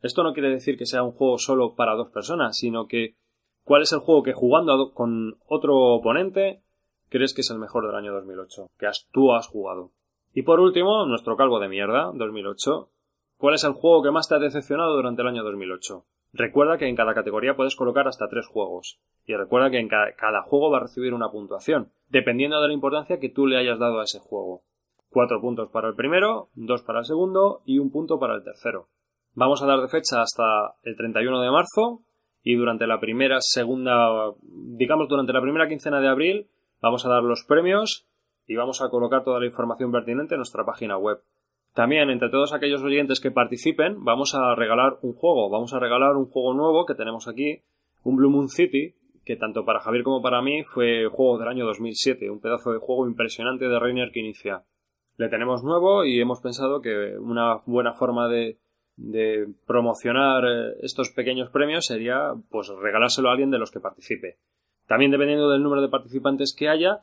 Esto 0.00 0.22
no 0.22 0.32
quiere 0.32 0.48
decir 0.48 0.78
que 0.78 0.86
sea 0.86 1.02
un 1.02 1.12
juego 1.12 1.36
solo 1.36 1.74
para 1.74 1.94
dos 1.94 2.08
personas, 2.08 2.56
sino 2.56 2.86
que 2.86 3.14
cuál 3.62 3.82
es 3.82 3.92
el 3.92 3.98
juego 3.98 4.22
que 4.22 4.32
jugando 4.32 4.94
con 4.94 5.36
otro 5.46 5.76
oponente 5.76 6.62
crees 7.10 7.34
que 7.34 7.42
es 7.42 7.50
el 7.50 7.58
mejor 7.58 7.86
del 7.86 7.94
año 7.94 8.14
2008, 8.14 8.70
que 8.78 8.86
tú 9.12 9.34
has 9.34 9.48
jugado. 9.48 9.90
Y 10.32 10.44
por 10.44 10.60
último, 10.60 11.04
nuestro 11.04 11.36
calvo 11.36 11.60
de 11.60 11.68
mierda, 11.68 12.10
2008. 12.14 12.88
¿Cuál 13.36 13.54
es 13.54 13.64
el 13.64 13.72
juego 13.72 14.02
que 14.02 14.10
más 14.10 14.26
te 14.26 14.36
ha 14.36 14.38
decepcionado 14.38 14.96
durante 14.96 15.20
el 15.20 15.28
año 15.28 15.44
2008? 15.44 16.06
Recuerda 16.32 16.78
que 16.78 16.88
en 16.88 16.96
cada 16.96 17.12
categoría 17.12 17.54
puedes 17.54 17.76
colocar 17.76 18.08
hasta 18.08 18.28
tres 18.28 18.46
juegos. 18.46 18.98
Y 19.26 19.34
recuerda 19.34 19.70
que 19.70 19.78
en 19.78 19.88
cada, 19.88 20.42
juego 20.42 20.70
va 20.70 20.78
a 20.78 20.82
recibir 20.82 21.12
una 21.12 21.30
puntuación, 21.30 21.92
dependiendo 22.08 22.62
de 22.62 22.68
la 22.68 22.74
importancia 22.74 23.20
que 23.20 23.28
tú 23.28 23.46
le 23.46 23.58
hayas 23.58 23.78
dado 23.78 24.00
a 24.00 24.04
ese 24.04 24.20
juego. 24.20 24.62
Cuatro 25.16 25.40
puntos 25.40 25.70
para 25.70 25.88
el 25.88 25.94
primero, 25.94 26.50
dos 26.54 26.82
para 26.82 26.98
el 26.98 27.06
segundo 27.06 27.62
y 27.64 27.78
un 27.78 27.90
punto 27.90 28.18
para 28.18 28.34
el 28.34 28.44
tercero. 28.44 28.88
Vamos 29.32 29.62
a 29.62 29.66
dar 29.66 29.80
de 29.80 29.88
fecha 29.88 30.20
hasta 30.20 30.74
el 30.82 30.94
31 30.94 31.40
de 31.40 31.50
marzo 31.50 32.02
y 32.42 32.54
durante 32.54 32.86
la 32.86 33.00
primera, 33.00 33.38
segunda, 33.40 34.10
digamos 34.42 35.08
durante 35.08 35.32
la 35.32 35.40
primera 35.40 35.68
quincena 35.68 36.02
de 36.02 36.08
abril, 36.08 36.48
vamos 36.82 37.06
a 37.06 37.08
dar 37.08 37.22
los 37.22 37.44
premios 37.44 38.06
y 38.46 38.56
vamos 38.56 38.82
a 38.82 38.90
colocar 38.90 39.24
toda 39.24 39.40
la 39.40 39.46
información 39.46 39.90
pertinente 39.90 40.34
en 40.34 40.40
nuestra 40.40 40.66
página 40.66 40.98
web. 40.98 41.22
También, 41.72 42.10
entre 42.10 42.28
todos 42.28 42.52
aquellos 42.52 42.82
oyentes 42.82 43.18
que 43.18 43.30
participen, 43.30 44.04
vamos 44.04 44.34
a 44.34 44.54
regalar 44.54 44.98
un 45.00 45.14
juego. 45.14 45.48
Vamos 45.48 45.72
a 45.72 45.78
regalar 45.78 46.16
un 46.16 46.26
juego 46.26 46.52
nuevo 46.52 46.84
que 46.84 46.94
tenemos 46.94 47.26
aquí, 47.26 47.62
un 48.02 48.16
Blue 48.16 48.28
Moon 48.28 48.50
City, 48.50 48.96
que 49.24 49.36
tanto 49.36 49.64
para 49.64 49.80
Javier 49.80 50.04
como 50.04 50.20
para 50.20 50.42
mí 50.42 50.62
fue 50.64 51.06
juego 51.10 51.38
del 51.38 51.48
año 51.48 51.64
2007, 51.64 52.28
un 52.28 52.42
pedazo 52.42 52.70
de 52.70 52.80
juego 52.80 53.08
impresionante 53.08 53.66
de 53.66 53.80
Reiner 53.80 54.10
que 54.12 54.20
inicia. 54.20 54.62
Le 55.16 55.28
tenemos 55.28 55.64
nuevo 55.64 56.04
y 56.04 56.20
hemos 56.20 56.40
pensado 56.40 56.80
que 56.80 57.16
una 57.18 57.56
buena 57.66 57.92
forma 57.94 58.28
de, 58.28 58.58
promocionar 59.66 60.44
eh, 60.44 60.76
estos 60.80 61.10
pequeños 61.10 61.50
premios 61.50 61.86
sería 61.86 62.34
pues 62.50 62.68
regalárselo 62.68 63.28
a 63.28 63.32
alguien 63.32 63.50
de 63.50 63.58
los 63.58 63.70
que 63.70 63.80
participe. 63.80 64.38
También 64.86 65.10
dependiendo 65.10 65.50
del 65.50 65.62
número 65.62 65.82
de 65.82 65.88
participantes 65.88 66.54
que 66.56 66.68
haya, 66.68 67.00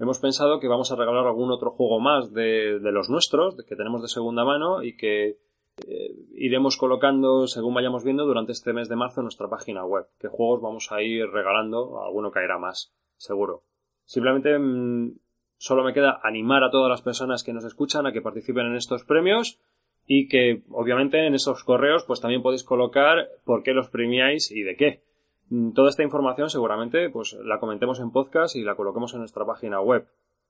hemos 0.00 0.18
pensado 0.18 0.58
que 0.58 0.68
vamos 0.68 0.90
a 0.90 0.96
regalar 0.96 1.26
algún 1.26 1.50
otro 1.50 1.70
juego 1.70 2.00
más 2.00 2.32
de, 2.32 2.78
de 2.80 2.92
los 2.92 3.10
nuestros, 3.10 3.56
que 3.68 3.76
tenemos 3.76 4.02
de 4.02 4.08
segunda 4.08 4.44
mano 4.44 4.82
y 4.82 4.96
que 4.96 5.38
eh, 5.86 6.14
iremos 6.34 6.78
colocando 6.78 7.46
según 7.46 7.74
vayamos 7.74 8.02
viendo 8.02 8.24
durante 8.24 8.52
este 8.52 8.72
mes 8.72 8.88
de 8.88 8.96
marzo 8.96 9.20
en 9.20 9.24
nuestra 9.24 9.48
página 9.48 9.84
web. 9.84 10.06
¿Qué 10.18 10.28
juegos 10.28 10.62
vamos 10.62 10.90
a 10.90 11.02
ir 11.02 11.26
regalando? 11.30 12.02
Alguno 12.02 12.30
caerá 12.30 12.58
más, 12.58 12.94
seguro. 13.16 13.62
Simplemente 14.04 14.58
mm, 14.58 15.12
solo 15.58 15.84
me 15.84 15.92
queda 15.92 16.20
animar 16.22 16.62
a 16.64 16.70
todas 16.70 16.90
las 16.90 17.02
personas 17.02 17.42
que 17.42 17.52
nos 17.52 17.64
escuchan 17.64 18.06
a 18.06 18.12
que 18.12 18.22
participen 18.22 18.66
en 18.66 18.76
estos 18.76 19.04
premios 19.04 19.58
y 20.06 20.28
que 20.28 20.62
obviamente 20.70 21.26
en 21.26 21.34
esos 21.34 21.64
correos 21.64 22.04
pues 22.04 22.20
también 22.20 22.42
podéis 22.42 22.64
colocar 22.64 23.28
por 23.44 23.62
qué 23.62 23.72
los 23.72 23.88
premiáis 23.88 24.50
y 24.50 24.62
de 24.62 24.76
qué. 24.76 25.02
Mm, 25.48 25.72
toda 25.72 25.90
esta 25.90 26.02
información 26.02 26.50
seguramente 26.50 27.10
pues 27.10 27.36
la 27.44 27.58
comentemos 27.58 28.00
en 28.00 28.10
podcast 28.10 28.56
y 28.56 28.62
la 28.62 28.76
coloquemos 28.76 29.14
en 29.14 29.20
nuestra 29.20 29.44
página 29.44 29.80
web. 29.80 30.06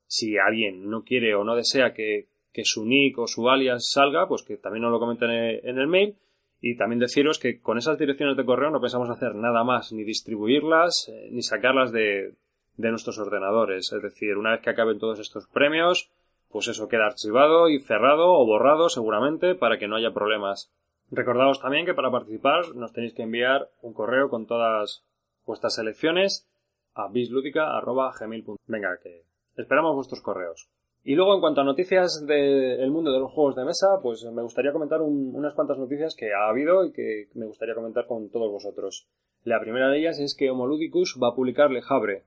Si 0.06 0.37
alguien 0.38 0.88
no 0.88 1.03
quiere 1.03 1.35
o 1.35 1.44
no 1.44 1.56
desea 1.56 1.93
que, 1.93 2.29
que 2.52 2.64
su 2.64 2.85
nick 2.85 3.19
o 3.19 3.26
su 3.26 3.49
alias 3.49 3.91
salga, 3.93 4.29
pues 4.29 4.43
que 4.43 4.56
también 4.56 4.82
nos 4.82 4.93
lo 4.93 5.00
comenten 5.00 5.31
en 5.31 5.79
el 5.79 5.88
mail. 5.88 6.17
Y 6.61 6.76
también 6.76 7.00
deciros 7.00 7.38
que 7.38 7.61
con 7.61 7.76
esas 7.76 7.99
direcciones 7.99 8.37
de 8.37 8.44
correo 8.44 8.70
no 8.70 8.81
pensamos 8.81 9.11
hacer 9.11 9.35
nada 9.35 9.62
más, 9.62 9.92
ni 9.92 10.04
distribuirlas, 10.04 11.11
eh, 11.12 11.28
ni 11.31 11.42
sacarlas 11.42 11.92
de, 11.92 12.33
de 12.76 12.90
nuestros 12.90 13.18
ordenadores. 13.18 13.92
Es 13.92 14.02
decir, 14.02 14.37
una 14.37 14.52
vez 14.52 14.61
que 14.61 14.71
acaben 14.71 14.99
todos 14.99 15.18
estos 15.18 15.47
premios, 15.49 16.11
pues 16.50 16.68
eso 16.68 16.88
queda 16.88 17.06
archivado 17.06 17.68
y 17.68 17.80
cerrado 17.80 18.33
o 18.33 18.47
borrado 18.47 18.88
seguramente 18.88 19.54
para 19.54 19.78
que 19.78 19.88
no 19.88 19.97
haya 19.97 20.12
problemas. 20.12 20.73
Recordaos 21.11 21.61
también 21.61 21.87
que 21.87 21.95
para 21.95 22.11
participar 22.11 22.75
nos 22.75 22.92
tenéis 22.92 23.14
que 23.14 23.23
enviar 23.23 23.71
un 23.83 23.92
correo 23.92 24.28
con 24.28 24.47
todas 24.47 25.04
vuestras 25.45 25.75
selecciones 25.75 26.49
a 26.95 27.09
bisludica.gmail.com. 27.09 28.56
Venga, 28.66 28.99
que 29.02 29.25
esperamos 29.56 29.95
vuestros 29.95 30.21
correos. 30.21 30.68
Y 31.04 31.14
luego, 31.14 31.35
en 31.35 31.40
cuanto 31.40 31.61
a 31.61 31.64
noticias 31.64 32.25
del 32.26 32.90
mundo 32.90 33.12
de 33.12 33.21
los 33.21 33.30
juegos 33.30 33.54
de 33.54 33.64
mesa, 33.64 34.00
pues 34.02 34.25
me 34.25 34.42
gustaría 34.42 34.73
comentar 34.73 35.00
unas 35.00 35.54
cuantas 35.54 35.78
noticias 35.78 36.16
que 36.16 36.35
ha 36.35 36.49
habido 36.49 36.85
y 36.85 36.90
que 36.90 37.28
me 37.35 37.47
gustaría 37.47 37.76
comentar 37.76 38.06
con 38.06 38.28
todos 38.28 38.50
vosotros. 38.50 39.06
La 39.45 39.61
primera 39.61 39.88
de 39.88 40.00
ellas 40.00 40.18
es 40.18 40.35
que 40.35 40.50
Homoludicus 40.50 41.16
va 41.23 41.28
a 41.28 41.35
publicar 41.37 41.71
Le 41.71 41.80
Havre, 41.88 42.25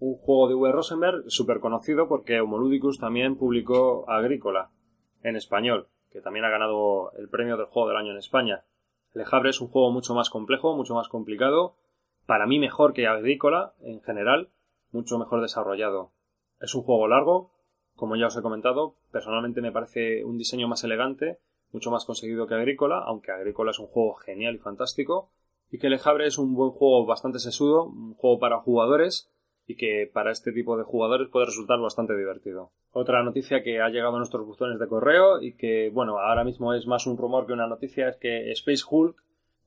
un 0.00 0.16
juego 0.16 0.48
de 0.48 0.54
V. 0.54 0.72
Rosenberg 0.72 1.24
súper 1.28 1.60
conocido 1.60 2.08
porque 2.08 2.40
Homoludicus 2.40 2.98
también 2.98 3.36
publicó 3.36 4.08
Agrícola 4.08 4.70
en 5.22 5.36
español, 5.36 5.88
que 6.10 6.22
también 6.22 6.46
ha 6.46 6.50
ganado 6.50 7.12
el 7.18 7.28
premio 7.28 7.56
del 7.58 7.66
juego 7.66 7.88
del 7.88 7.98
año 7.98 8.12
en 8.12 8.18
España. 8.18 8.64
Le 9.12 9.24
Havre 9.30 9.50
es 9.50 9.60
un 9.60 9.68
juego 9.68 9.90
mucho 9.90 10.14
más 10.14 10.30
complejo, 10.30 10.74
mucho 10.74 10.94
más 10.94 11.08
complicado, 11.08 11.76
para 12.26 12.46
mí 12.46 12.58
mejor 12.58 12.94
que 12.94 13.06
Agrícola 13.06 13.74
en 13.80 14.00
general, 14.00 14.50
mucho 14.90 15.18
mejor 15.18 15.42
desarrollado. 15.42 16.12
Es 16.60 16.74
un 16.74 16.82
juego 16.82 17.06
largo, 17.06 17.52
como 17.94 18.16
ya 18.16 18.28
os 18.28 18.36
he 18.36 18.42
comentado, 18.42 18.96
personalmente 19.12 19.60
me 19.60 19.72
parece 19.72 20.24
un 20.24 20.38
diseño 20.38 20.66
más 20.66 20.82
elegante, 20.82 21.40
mucho 21.72 21.90
más 21.90 22.06
conseguido 22.06 22.46
que 22.46 22.54
Agrícola, 22.54 23.02
aunque 23.04 23.32
Agrícola 23.32 23.72
es 23.72 23.78
un 23.78 23.86
juego 23.86 24.14
genial 24.14 24.54
y 24.54 24.58
fantástico, 24.58 25.30
y 25.70 25.78
que 25.78 25.90
Le 25.90 26.00
Havre 26.02 26.26
es 26.26 26.38
un 26.38 26.54
buen 26.54 26.70
juego 26.70 27.04
bastante 27.04 27.38
sesudo, 27.38 27.84
un 27.84 28.14
juego 28.14 28.38
para 28.38 28.60
jugadores, 28.60 29.30
y 29.70 29.76
que 29.76 30.10
para 30.12 30.32
este 30.32 30.50
tipo 30.50 30.76
de 30.76 30.82
jugadores 30.82 31.28
puede 31.28 31.46
resultar 31.46 31.78
bastante 31.78 32.16
divertido. 32.16 32.72
Otra 32.90 33.22
noticia 33.22 33.62
que 33.62 33.80
ha 33.80 33.88
llegado 33.88 34.16
a 34.16 34.18
nuestros 34.18 34.44
buzones 34.44 34.80
de 34.80 34.88
correo 34.88 35.40
y 35.40 35.54
que, 35.54 35.90
bueno, 35.90 36.18
ahora 36.18 36.42
mismo 36.42 36.74
es 36.74 36.88
más 36.88 37.06
un 37.06 37.16
rumor 37.16 37.46
que 37.46 37.52
una 37.52 37.68
noticia 37.68 38.08
es 38.08 38.16
que 38.16 38.50
Space 38.50 38.82
Hulk, 38.90 39.16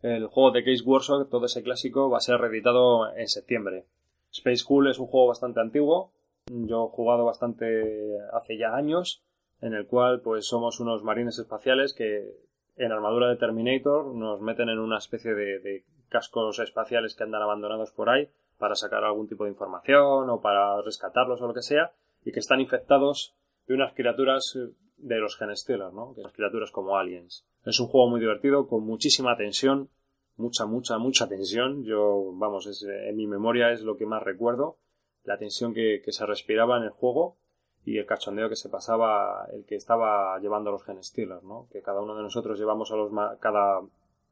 el 0.01 0.27
juego 0.27 0.51
de 0.51 0.65
Case 0.65 0.83
Workshop, 0.83 1.29
todo 1.29 1.45
ese 1.45 1.63
clásico, 1.63 2.10
va 2.10 2.17
a 2.17 2.19
ser 2.19 2.38
reeditado 2.38 3.15
en 3.15 3.29
septiembre. 3.29 3.86
Space 4.29 4.65
Hulk 4.67 4.89
es 4.89 5.00
un 5.00 5.07
juego 5.07 5.27
bastante 5.27 5.62
antiguo, 5.62 6.12
yo 6.48 6.88
he 6.88 6.95
jugado 6.95 7.24
bastante 7.24 8.17
hace 8.33 8.57
ya 8.57 8.75
años, 8.75 9.24
en 9.62 9.74
el 9.74 9.88
cual 9.88 10.19
pues 10.19 10.45
somos 10.45 10.81
unos 10.81 11.01
marines 11.01 11.39
espaciales 11.39 11.93
que 11.93 12.29
en 12.75 12.91
armadura 12.91 13.29
de 13.29 13.38
Terminator 13.38 14.13
nos 14.13 14.41
meten 14.41 14.67
en 14.67 14.79
una 14.79 14.98
especie 14.98 15.33
de, 15.33 15.60
de 15.60 15.86
cascos 16.10 16.60
espaciales 16.60 17.15
que 17.15 17.24
andan 17.24 17.41
abandonados 17.41 17.93
por 17.93 18.10
ahí 18.10 18.27
para 18.57 18.75
sacar 18.75 19.03
algún 19.03 19.27
tipo 19.27 19.43
de 19.43 19.51
información 19.51 20.29
o 20.29 20.41
para 20.41 20.81
rescatarlos 20.81 21.41
o 21.41 21.48
lo 21.48 21.53
que 21.53 21.62
sea, 21.62 21.91
y 22.24 22.31
que 22.31 22.39
están 22.39 22.62
infectados 22.62 23.36
de 23.67 23.74
unas 23.74 23.93
criaturas 23.93 24.55
eh, 24.55 24.74
de 24.98 25.17
los 25.17 25.38
Genestealers, 25.38 25.93
¿no? 25.93 26.13
Que 26.15 26.22
son 26.22 26.31
criaturas 26.31 26.72
como 26.72 26.98
aliens. 26.98 27.45
Es 27.65 27.79
un 27.79 27.88
juego 27.88 28.10
muy 28.10 28.19
divertido, 28.19 28.67
con 28.67 28.86
muchísima 28.86 29.36
tensión, 29.36 29.89
mucha, 30.38 30.65
mucha, 30.65 30.98
mucha 30.98 31.27
tensión. 31.27 31.83
Yo, 31.83 32.31
vamos, 32.33 32.67
en 32.83 33.15
mi 33.15 33.27
memoria 33.27 33.72
es 33.72 33.81
lo 33.81 33.98
que 33.98 34.05
más 34.05 34.24
recuerdo, 34.24 34.77
la 35.24 35.38
tensión 35.38 35.74
que, 35.74 36.01
se 36.05 36.25
respiraba 36.25 36.77
en 36.77 36.83
el 36.83 36.91
juego. 36.91 37.38
y 37.86 37.98
el 37.98 38.05
cachondeo 38.05 38.48
que 38.48 38.55
se 38.55 38.69
pasaba 38.69 39.45
el 39.51 39.65
que 39.65 39.75
estaba 39.75 40.39
llevando 40.39 40.69
a 40.69 40.74
los 40.74 40.86
Gen 40.86 41.03
Steelers, 41.03 41.43
¿no? 41.43 41.67
Que 41.69 41.81
cada 41.81 42.01
uno 42.01 42.15
de 42.15 42.24
nosotros 42.24 42.57
llevamos 42.57 42.91
a 42.91 42.95
los 42.95 43.12
cada 43.39 43.81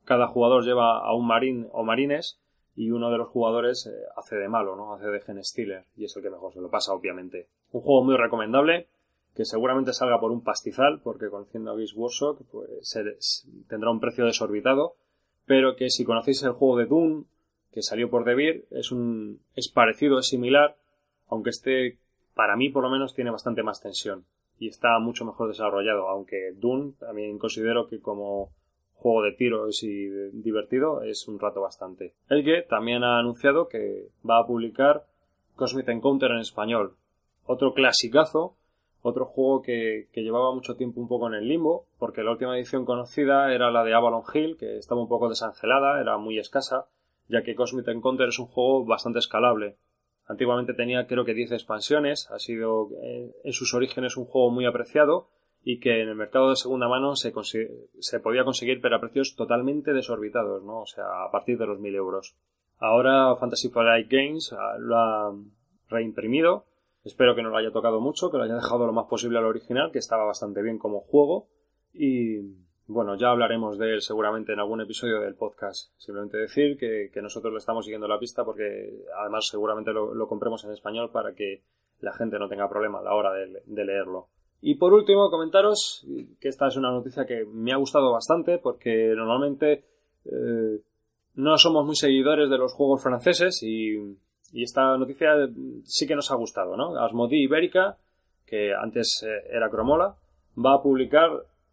cada 0.05 0.27
jugador 0.27 0.63
lleva 0.63 0.99
a 0.99 1.13
un 1.13 1.27
marín 1.27 1.67
o 1.71 1.83
marines 1.83 2.40
y 2.75 2.91
uno 2.91 3.11
de 3.11 3.17
los 3.17 3.29
jugadores 3.29 3.85
eh, 3.87 4.05
hace 4.15 4.35
de 4.35 4.47
malo, 4.47 4.75
¿no? 4.75 4.93
Hace 4.93 5.07
de 5.07 5.21
Gen 5.21 5.43
Stealer 5.43 5.85
y 5.95 6.05
es 6.05 6.15
el 6.15 6.23
que 6.23 6.29
mejor 6.29 6.53
se 6.53 6.61
lo 6.61 6.69
pasa, 6.69 6.93
obviamente. 6.93 7.47
Un 7.71 7.81
juego 7.81 8.03
muy 8.03 8.15
recomendable 8.15 8.87
que 9.35 9.45
seguramente 9.45 9.93
salga 9.93 10.19
por 10.19 10.31
un 10.31 10.43
pastizal 10.43 10.99
porque 11.01 11.29
conociendo 11.29 11.71
a 11.71 11.77
Geeks 11.77 11.95
Workshop 11.95 12.39
pues 12.51 13.47
tendrá 13.67 13.89
un 13.91 13.99
precio 13.99 14.25
desorbitado, 14.25 14.95
pero 15.45 15.75
que 15.75 15.89
si 15.89 16.03
conocéis 16.03 16.43
el 16.43 16.51
juego 16.51 16.77
de 16.77 16.85
Doom 16.85 17.25
que 17.71 17.81
salió 17.81 18.09
por 18.09 18.25
Devir 18.25 18.65
es 18.71 18.91
un 18.91 19.39
es 19.55 19.69
parecido, 19.69 20.19
es 20.19 20.27
similar, 20.27 20.77
aunque 21.29 21.51
este 21.51 21.97
para 22.33 22.55
mí 22.55 22.69
por 22.69 22.83
lo 22.83 22.89
menos 22.89 23.13
tiene 23.13 23.31
bastante 23.31 23.63
más 23.63 23.81
tensión 23.81 24.25
y 24.59 24.67
está 24.67 24.99
mucho 24.99 25.25
mejor 25.25 25.47
desarrollado, 25.47 26.07
aunque 26.09 26.53
Doom 26.55 26.93
también 26.93 27.37
considero 27.39 27.87
que 27.87 27.99
como 27.99 28.51
juego 29.01 29.23
de 29.23 29.31
tiros 29.33 29.83
y 29.83 30.07
divertido 30.31 31.01
es 31.01 31.27
un 31.27 31.39
rato 31.39 31.61
bastante. 31.61 32.13
El 32.29 32.45
también 32.67 33.03
ha 33.03 33.17
anunciado 33.17 33.67
que 33.67 34.09
va 34.27 34.39
a 34.39 34.45
publicar 34.45 35.05
Cosmic 35.55 35.87
Encounter 35.89 36.31
en 36.31 36.39
español. 36.39 36.95
Otro 37.45 37.73
clasicazo, 37.73 38.55
otro 39.01 39.25
juego 39.25 39.61
que, 39.63 40.07
que, 40.13 40.21
llevaba 40.21 40.53
mucho 40.53 40.75
tiempo 40.75 41.01
un 41.01 41.07
poco 41.07 41.27
en 41.27 41.33
el 41.33 41.47
limbo, 41.47 41.87
porque 41.97 42.21
la 42.21 42.31
última 42.31 42.55
edición 42.55 42.85
conocida 42.85 43.51
era 43.53 43.71
la 43.71 43.83
de 43.83 43.95
Avalon 43.95 44.23
Hill, 44.31 44.57
que 44.57 44.77
estaba 44.77 45.01
un 45.01 45.09
poco 45.09 45.27
desangelada, 45.27 45.99
era 45.99 46.17
muy 46.17 46.37
escasa, 46.37 46.85
ya 47.27 47.41
que 47.41 47.55
Cosmic 47.55 47.87
Encounter 47.87 48.29
es 48.29 48.37
un 48.37 48.45
juego 48.45 48.85
bastante 48.85 49.19
escalable. 49.19 49.77
Antiguamente 50.27 50.73
tenía 50.73 51.07
creo 51.07 51.25
que 51.25 51.33
10 51.33 51.53
expansiones, 51.53 52.29
ha 52.29 52.37
sido 52.37 52.89
eh, 53.01 53.31
en 53.43 53.53
sus 53.53 53.73
orígenes 53.73 54.17
un 54.17 54.25
juego 54.25 54.51
muy 54.51 54.65
apreciado, 54.65 55.27
y 55.63 55.79
que 55.79 56.01
en 56.01 56.09
el 56.09 56.15
mercado 56.15 56.49
de 56.49 56.55
segunda 56.55 56.87
mano 56.87 57.15
se, 57.15 57.33
se 57.99 58.19
podía 58.19 58.43
conseguir 58.43 58.81
pero 58.81 58.95
a 58.95 58.99
precios 58.99 59.35
totalmente 59.35 59.93
desorbitados, 59.93 60.63
¿no? 60.63 60.81
O 60.81 60.85
sea, 60.85 61.23
a 61.23 61.31
partir 61.31 61.57
de 61.57 61.67
los 61.67 61.79
1000 61.79 61.95
euros. 61.95 62.35
Ahora 62.77 63.35
Fantasy 63.35 63.69
Flight 63.69 64.09
Games 64.09 64.53
ah, 64.53 64.75
lo 64.79 64.97
ha 64.97 65.35
reimprimido. 65.87 66.65
Espero 67.03 67.35
que 67.35 67.43
no 67.43 67.49
lo 67.49 67.57
haya 67.57 67.71
tocado 67.71 67.99
mucho, 67.99 68.31
que 68.31 68.37
lo 68.37 68.43
haya 68.43 68.55
dejado 68.55 68.85
lo 68.85 68.93
más 68.93 69.05
posible 69.05 69.37
al 69.37 69.45
original, 69.45 69.91
que 69.91 69.99
estaba 69.99 70.25
bastante 70.25 70.61
bien 70.61 70.79
como 70.79 71.01
juego. 71.01 71.47
Y 71.93 72.39
bueno, 72.87 73.15
ya 73.15 73.29
hablaremos 73.29 73.77
de 73.77 73.93
él 73.93 74.01
seguramente 74.01 74.53
en 74.53 74.59
algún 74.59 74.81
episodio 74.81 75.19
del 75.19 75.35
podcast. 75.35 75.91
Simplemente 75.97 76.37
decir 76.37 76.77
que, 76.77 77.21
nosotros 77.21 77.53
le 77.53 77.59
estamos 77.59 77.85
siguiendo 77.85 78.07
la 78.07 78.19
pista 78.19 78.43
porque 78.43 79.05
además 79.19 79.47
seguramente 79.47 79.93
lo, 79.93 80.27
compremos 80.27 80.63
en 80.63 80.71
español 80.71 81.11
para 81.11 81.33
que 81.33 81.63
la 81.99 82.13
gente 82.13 82.39
no 82.39 82.49
tenga 82.49 82.69
problema 82.69 82.99
a 82.99 83.03
la 83.03 83.13
hora 83.13 83.31
de 83.31 83.85
leerlo. 83.85 84.29
Y 84.61 84.75
por 84.75 84.93
último, 84.93 85.31
comentaros 85.31 86.05
que 86.39 86.47
esta 86.47 86.67
es 86.67 86.77
una 86.77 86.91
noticia 86.91 87.25
que 87.25 87.45
me 87.45 87.73
ha 87.73 87.77
gustado 87.77 88.11
bastante 88.11 88.59
porque 88.59 89.11
normalmente 89.15 89.83
eh, 90.25 90.79
no 91.35 91.57
somos 91.57 91.85
muy 91.85 91.95
seguidores 91.95 92.49
de 92.49 92.57
los 92.57 92.73
juegos 92.73 93.01
franceses 93.01 93.61
y, 93.63 94.17
esta 94.53 94.97
noticia 94.97 95.29
sí 95.85 96.05
que 96.05 96.15
nos 96.15 96.29
ha 96.29 96.35
gustado, 96.35 96.75
¿no? 96.75 97.01
Asmodee 97.01 97.43
Ibérica, 97.43 97.97
que 98.45 98.73
antes 98.73 99.25
eh, 99.25 99.47
era 99.49 99.69
Cromola, 99.69 100.17
va 100.57 100.73
a 100.73 100.81
publicar 100.81 101.29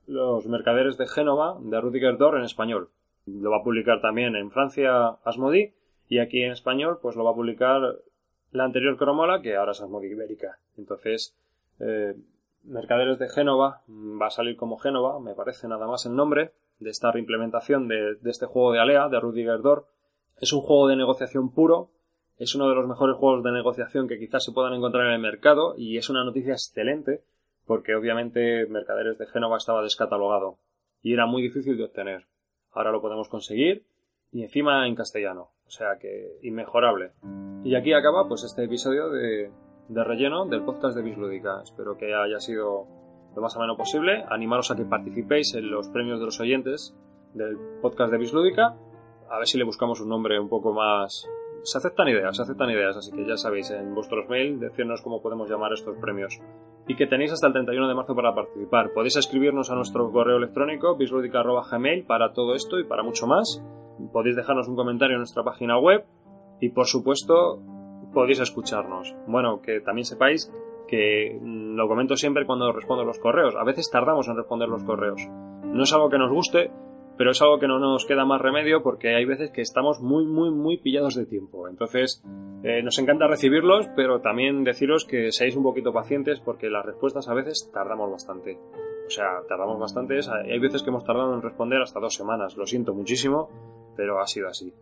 Los 0.07 0.47
Mercaderes 0.47 0.97
de 0.97 1.09
Génova 1.09 1.59
de 1.61 1.81
Rudiger 1.81 2.17
Dor 2.19 2.39
en 2.39 2.45
español. 2.45 2.91
Lo 3.27 3.51
va 3.51 3.57
a 3.57 3.65
publicar 3.65 4.01
también 4.01 4.37
en 4.37 4.53
Francia 4.53 5.09
Asmodee 5.25 5.75
y 6.09 6.21
aquí 6.21 6.41
en 6.41 6.53
español 6.53 7.01
pues 7.03 7.17
lo 7.17 7.25
va 7.25 7.33
a 7.33 7.35
publicar 7.35 7.97
la 8.53 8.65
anterior 8.65 8.97
Cromola 8.97 9.43
que 9.43 9.57
ahora 9.57 9.73
es 9.73 9.83
Asmodee 9.83 10.13
Ibérica. 10.13 10.61
Entonces, 10.77 11.37
eh, 11.81 12.15
Mercaderes 12.65 13.19
de 13.19 13.29
Génova 13.29 13.83
va 13.89 14.27
a 14.27 14.31
salir 14.31 14.57
como 14.57 14.79
Génova, 14.79 15.21
me 15.21 15.35
parece 15.35 15.69
nada 15.69 15.87
más 15.87 16.07
el 16.07 16.15
nombre 16.15 16.53
de 16.79 16.91
esta 16.91 17.11
reimplementación 17.11 17.89
de, 17.89 18.19
este 18.25 18.47
juego 18.47 18.73
de 18.73 18.81
Alea, 18.81 19.09
de 19.09 19.21
Rudiger 19.21 19.61
Dor. 19.63 19.87
Es 20.41 20.53
un 20.53 20.61
juego 20.61 20.89
de 20.89 20.97
negociación 20.97 21.53
puro, 21.53 21.91
es 22.37 22.55
uno 22.55 22.69
de 22.69 22.75
los 22.75 22.87
mejores 22.87 23.17
juegos 23.17 23.43
de 23.43 23.53
negociación 23.53 24.07
que 24.07 24.19
quizás 24.19 24.45
se 24.45 24.53
puedan 24.53 24.75
encontrar 24.75 25.07
en 25.07 25.15
el 25.15 25.21
mercado 25.21 25.75
y 25.77 25.97
es 25.97 26.09
una 26.09 26.25
noticia 26.25 26.53
excelente 26.53 27.23
porque 27.67 27.95
obviamente 27.95 28.67
Mercaderes 28.67 29.19
de 29.19 29.27
Génova 29.27 29.57
estaba 29.57 29.83
descatalogado 29.83 30.59
y 31.03 31.13
era 31.13 31.27
muy 31.27 31.43
difícil 31.43 31.77
de 31.77 31.85
obtener. 31.85 32.27
Ahora 32.73 32.93
lo 32.93 33.03
podemos 33.03 33.29
conseguir 33.29 33.85
y 34.33 34.43
encima 34.43 34.87
en 34.87 34.95
castellano, 34.95 35.51
o 35.67 35.71
sea 35.71 35.99
que 36.01 36.39
inmejorable. 36.43 37.13
Y 37.65 37.75
aquí 37.75 37.93
acaba 37.93 38.29
pues 38.29 38.45
este 38.45 38.65
episodio 38.65 39.11
de, 39.11 39.51
de 39.89 40.05
relleno 40.05 40.45
del 40.47 40.63
podcast 40.63 40.97
de 40.97 41.03
Bislúdica. 41.03 41.63
Espero 41.63 41.97
que 41.97 42.15
haya 42.15 42.39
sido 42.41 42.87
lo 43.35 43.43
más 43.43 43.57
ameno 43.57 43.77
posible. 43.77 44.25
Animaros 44.29 44.71
a 44.71 44.77
que 44.77 44.85
participéis 44.85 45.55
en 45.55 45.71
los 45.71 45.89
premios 45.89 46.21
de 46.21 46.27
los 46.27 46.41
oyentes 46.41 46.95
del 47.35 47.57
podcast 47.81 48.13
de 48.13 48.19
Bislúdica. 48.19 48.77
A 49.31 49.39
ver 49.39 49.47
si 49.47 49.59
le 49.59 49.65
buscamos 49.65 50.01
un 50.01 50.09
nombre 50.09 50.39
un 50.39 50.49
poco 50.49 50.73
más... 50.73 51.29
Se 51.65 51.77
aceptan 51.77 52.09
ideas, 52.09 52.37
se 52.37 52.43
aceptan 52.43 52.71
ideas, 52.71 52.97
así 52.97 53.11
que 53.13 53.27
ya 53.27 53.37
sabéis 53.37 53.71
en 53.71 53.95
vuestros 53.95 54.29
mails 54.29 54.61
decirnos 54.61 55.03
cómo 55.03 55.21
podemos 55.21 55.51
llamar 55.51 55.73
estos 55.73 55.97
premios. 55.99 56.39
Y 56.87 56.95
que 56.95 57.07
tenéis 57.07 57.33
hasta 57.33 57.49
el 57.49 57.53
31 57.53 57.89
de 57.89 57.95
marzo 57.95 58.15
para 58.15 58.35
participar. 58.35 58.93
Podéis 58.93 59.17
escribirnos 59.17 59.71
a 59.71 59.75
nuestro 59.75 60.11
correo 60.13 60.37
electrónico 60.37 60.97
bisludica.gmail 60.97 62.05
para 62.05 62.33
todo 62.33 62.55
esto 62.55 62.79
y 62.79 62.85
para 62.85 63.03
mucho 63.03 63.27
más. 63.27 63.63
Podéis 64.13 64.37
dejarnos 64.37 64.69
un 64.69 64.77
comentario 64.77 65.15
en 65.15 65.21
nuestra 65.21 65.43
página 65.43 65.79
web. 65.79 66.05
Y 66.61 66.71
por 66.71 66.87
supuesto, 66.87 67.61
podéis 68.13 68.41
escucharnos. 68.41 69.15
Bueno, 69.27 69.61
que 69.61 69.81
también 69.81 70.05
sepáis 70.05 70.53
que 70.89 71.39
mm, 71.41 71.77
lo 71.77 71.87
comento 71.87 72.17
siempre 72.17 72.47
cuando 72.47 72.73
respondo 72.73 73.05
los 73.05 73.19
correos. 73.19 73.55
A 73.57 73.65
veces 73.65 73.91
tardamos 73.91 74.27
en 74.29 74.37
responder 74.37 74.69
los 74.69 74.83
correos. 74.85 75.21
No 75.65 75.83
es 75.83 75.93
algo 75.93 76.09
que 76.09 76.19
nos 76.19 76.33
guste, 76.33 76.71
pero 77.17 77.33
es 77.33 77.43
algo 77.43 77.59
que 77.59 77.69
no 77.69 77.79
nos 77.79 78.07
queda 78.07 78.25
más 78.25 78.41
remedio 78.41 78.83
porque 78.83 79.15
hay 79.15 79.25
veces 79.25 79.51
que 79.51 79.61
estamos 79.61 80.01
muy, 80.01 80.25
muy, 80.25 80.51
muy 80.51 80.79
pillados 80.79 81.15
de 81.15 81.27
tiempo. 81.27 81.69
Entonces, 81.69 82.23
eh, 82.63 82.83
nos 82.83 82.99
encanta 82.99 83.27
recibirlos, 83.27 83.89
pero 83.95 84.21
también 84.21 84.65
deciros 84.65 85.05
que 85.05 85.31
seáis 85.31 85.57
un 85.57 85.63
poquito 85.63 85.93
pacientes 85.93 86.41
porque 86.41 86.71
las 86.71 86.87
respuestas 86.87 87.29
a 87.29 87.35
veces 87.35 87.71
tardamos 87.73 88.11
bastante. 88.11 88.59
O 89.07 89.11
sea, 89.11 89.43
tardamos 89.49 89.79
bastante. 89.79 90.19
Hay 90.51 90.59
veces 90.59 90.83
que 90.83 90.91
hemos 90.91 91.05
tardado 91.05 91.35
en 91.35 91.43
responder 91.43 91.81
hasta 91.83 92.01
dos 92.01 92.15
semanas. 92.15 92.57
Lo 92.57 92.67
siento 92.67 92.95
muchísimo, 92.95 93.49
pero 93.97 94.21
ha 94.21 94.27
sido 94.27 94.49
así 94.49 94.73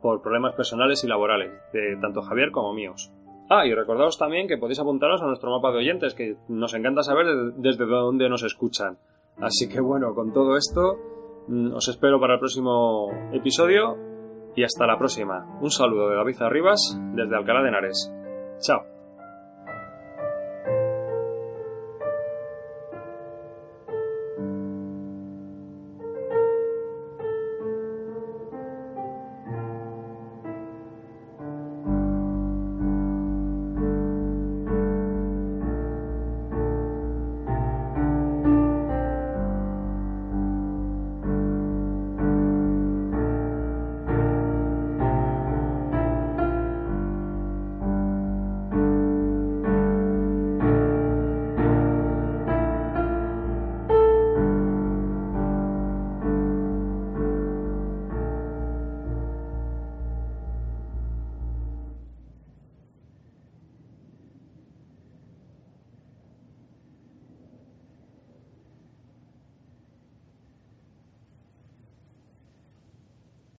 por 0.00 0.22
problemas 0.22 0.54
personales 0.54 1.02
y 1.04 1.08
laborales, 1.08 1.52
de 1.72 1.96
tanto 2.00 2.22
Javier 2.22 2.50
como 2.50 2.72
míos. 2.72 3.12
Ah, 3.48 3.64
y 3.66 3.74
recordaos 3.74 4.18
también 4.18 4.48
que 4.48 4.58
podéis 4.58 4.80
apuntaros 4.80 5.22
a 5.22 5.26
nuestro 5.26 5.50
mapa 5.50 5.70
de 5.70 5.78
oyentes, 5.78 6.14
que 6.14 6.36
nos 6.48 6.74
encanta 6.74 7.02
saber 7.02 7.26
desde 7.56 7.86
dónde 7.86 8.28
nos 8.28 8.42
escuchan. 8.42 8.98
Así 9.40 9.68
que 9.68 9.80
bueno, 9.80 10.14
con 10.14 10.32
todo 10.32 10.56
esto, 10.56 10.96
mm, 11.48 11.74
os 11.74 11.88
espero 11.88 12.18
para 12.18 12.34
el 12.34 12.40
próximo 12.40 13.08
episodio 13.32 13.96
y 14.56 14.64
hasta 14.64 14.86
la 14.86 14.98
próxima. 14.98 15.58
Un 15.60 15.70
saludo 15.70 16.08
de 16.08 16.16
David 16.16 16.42
Arribas 16.42 16.98
desde 17.14 17.36
Alcalá 17.36 17.62
de 17.62 17.68
Henares. 17.68 18.12
Chao. 18.60 18.95